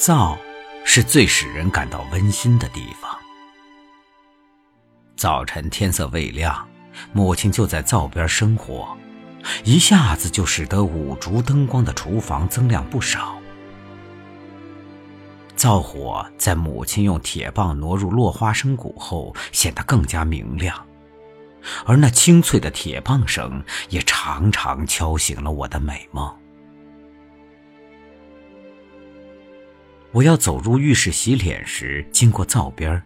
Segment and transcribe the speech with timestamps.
[0.00, 0.38] 灶
[0.82, 3.14] 是最使人感到温馨的地方。
[5.14, 6.66] 早晨天色未亮，
[7.12, 8.96] 母亲就在灶边生火，
[9.62, 13.38] 一下子就使得五烛灯光的厨房增亮不少。
[15.54, 20.82] 灶火在母亲用铁棒挪入落花生谷后，显得更加明亮，
[21.84, 26.39] 而那清脆的铁棒声也常常敲醒了我的美梦。
[30.12, 33.00] 我要走入浴室洗脸时，经过灶边，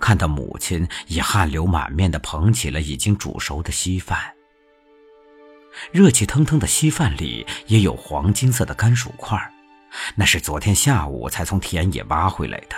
[0.00, 4.18] 看到母亲已汗流满面地捧起了已经煮熟的稀饭。
[5.92, 9.38] 热气腾腾的稀饭里也有黄金色的甘薯块，
[10.14, 12.76] 那是昨天下午才从田野挖回来的。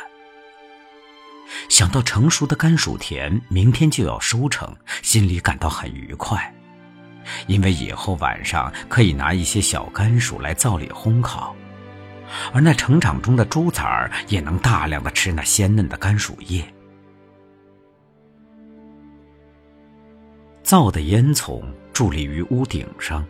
[1.68, 6.52] 想到成熟的甘薯田明天就要收成，心里感到很愉快，
[7.46, 11.54] 因为以后晚上可以拿一些小甘薯来灶里烘烤。
[12.52, 16.64] 而那成长中的猪崽儿也能大量的吃那鲜嫩的甘薯叶。
[20.62, 21.62] 灶的烟囱
[21.94, 23.24] 伫立于屋顶上。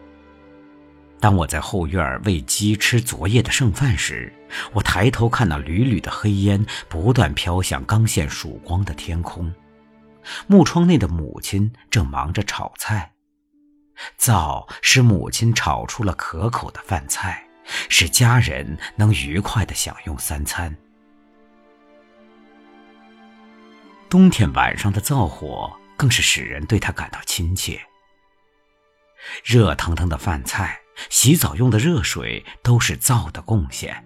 [1.20, 4.32] 当我在后院喂鸡吃昨夜的剩饭时，
[4.72, 9.52] 我抬头看那缕缕的黑烟不断飘向刚现曙光的天空。
[10.46, 13.12] 木窗内的母亲正忙着炒菜，
[14.16, 17.47] 灶使母亲炒出了可口的饭菜。
[17.88, 20.76] 使家人能愉快的享用三餐。
[24.08, 27.80] 冬天晚上的灶火更是使人对他感到亲切。
[29.44, 30.78] 热腾腾的饭菜、
[31.10, 34.04] 洗澡用的热水都是灶的贡献。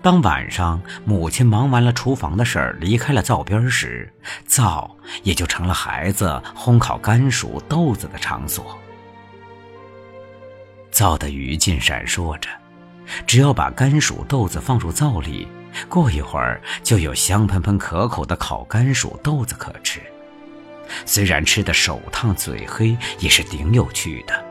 [0.00, 4.12] 当晚上母亲忙完了厨房的事儿，离开了灶边时，
[4.46, 8.78] 灶也就成了孩子烘烤甘薯、豆子的场所。
[10.94, 12.48] 灶的余烬闪烁着，
[13.26, 15.48] 只要把甘薯、豆子放入灶里，
[15.88, 20.00] 过一会儿就有香喷喷、可口的烤甘薯、豆子可吃。
[21.04, 24.44] 虽然吃的手烫嘴黑，也是顶有趣的。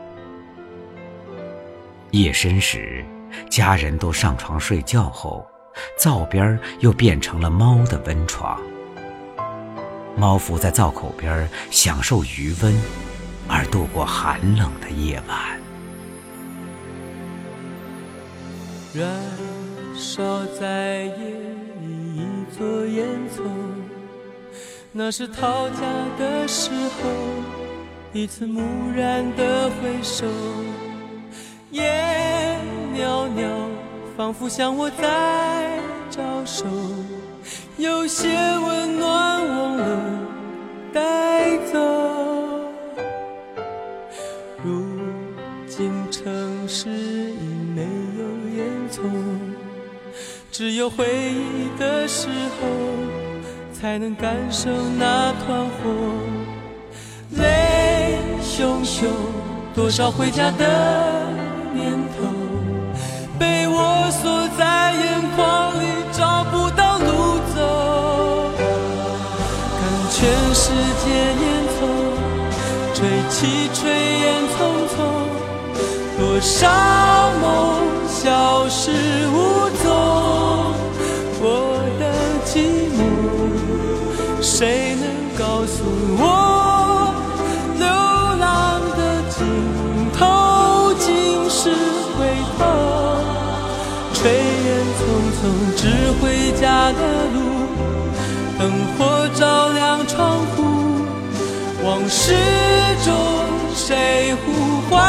[2.10, 3.02] 夜深时，
[3.48, 5.46] 家人都上床睡觉后，
[5.98, 8.60] 灶边又变成了猫的温床。
[10.14, 12.78] 猫伏在灶口边，享受余温，
[13.48, 15.63] 而度过寒冷的夜晚。
[18.96, 19.10] 燃
[19.96, 21.12] 烧在夜
[21.82, 23.04] 里一座烟
[23.36, 23.42] 囱，
[24.92, 25.80] 那是逃家
[26.16, 27.10] 的时候，
[28.12, 28.62] 一次蓦
[28.94, 30.26] 然的回首。
[31.72, 32.56] 烟
[32.94, 33.68] 袅袅，
[34.16, 35.76] 仿佛向我在
[36.08, 36.64] 招手，
[37.76, 40.00] 有些温暖忘了
[40.92, 41.02] 带
[50.56, 52.68] 只有回忆的时候，
[53.72, 55.90] 才能感受那团火。
[57.32, 59.08] 泪汹汹，
[59.74, 61.26] 多少回家的
[61.74, 62.22] 念头，
[63.36, 68.52] 被我锁在眼眶里，找不到路走。
[69.80, 70.22] 看全
[70.54, 70.70] 世
[71.02, 71.10] 界
[71.42, 71.82] 烟囱，
[72.94, 73.90] 吹起炊
[74.22, 74.56] 烟匆
[74.94, 75.02] 匆，
[76.16, 76.70] 多少
[77.42, 77.42] 梦。
[78.06, 78.90] 消失
[79.34, 79.86] 无踪，
[85.64, 85.80] 告诉
[86.18, 86.22] 我，
[87.78, 87.86] 流
[88.38, 88.44] 浪
[88.98, 89.40] 的尽
[90.12, 91.08] 头尽
[91.48, 91.72] 是
[92.18, 92.20] 回
[92.58, 92.60] 头。
[94.12, 94.68] 炊烟
[95.00, 95.00] 匆
[95.40, 95.40] 匆，
[95.74, 95.80] 只
[96.20, 97.00] 回家的
[97.32, 97.36] 路，
[98.58, 98.60] 灯
[98.98, 99.40] 火照
[99.72, 100.60] 亮窗户，
[101.82, 102.34] 往事
[103.02, 103.08] 中
[103.74, 104.46] 谁呼
[104.90, 105.00] 唤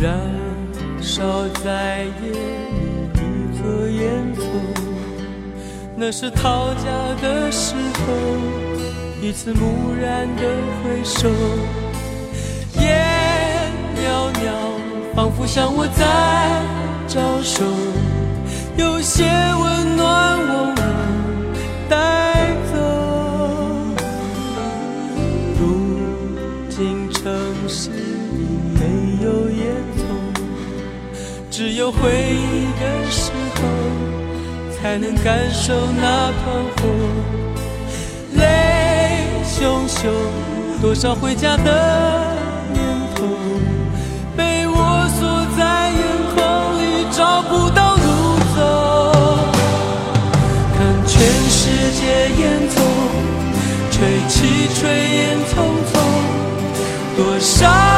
[0.00, 0.18] 燃
[1.02, 4.40] 烧在夜里一座烟囱。
[5.94, 6.84] 那是逃家
[7.20, 8.06] 的时候，
[9.20, 9.60] 一次蓦
[10.00, 10.42] 然的
[10.82, 11.28] 回首，
[12.80, 16.62] 烟袅袅，仿佛向我在
[17.06, 17.62] 招手，
[18.78, 19.24] 有些
[31.60, 33.60] 只有回忆的时候。
[34.72, 36.88] 才能感受那团火。
[38.34, 40.08] 泪汹汹，
[40.80, 42.34] 多少回家的
[42.72, 42.82] 念
[43.14, 43.26] 头，
[44.34, 46.02] 被我锁在眼
[46.34, 46.38] 眶
[46.80, 48.58] 里，找不到路走。
[50.78, 51.20] 看全
[51.50, 51.60] 世
[51.92, 52.00] 界
[52.40, 52.74] 烟囱，
[53.90, 53.98] 吹
[54.30, 55.54] 起炊烟匆
[55.92, 55.94] 匆，
[57.18, 57.89] 多少。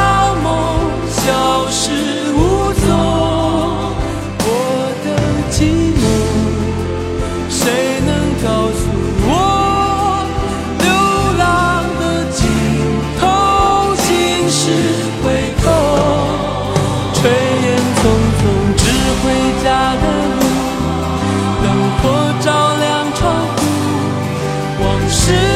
[25.13, 25.52] 是